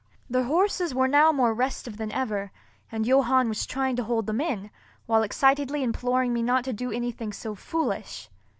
The 0.27 0.45
horses 0.45 0.95
were 0.95 1.07
now 1.07 1.31
more 1.31 1.53
restive 1.53 1.97
than 1.97 2.11
ever, 2.11 2.51
and 2.91 3.05
Johann 3.05 3.47
was 3.49 3.67
trying 3.67 3.95
to 3.97 4.03
hold 4.03 4.25
them 4.25 4.41
in, 4.41 4.71
while 5.05 5.21
excitedly 5.21 5.83
imploring 5.83 6.33
me 6.33 6.41
not 6.41 6.63
to 6.63 6.73
do 6.73 6.91
anything 6.91 7.31
so 7.31 7.53
foolish. 7.53 8.27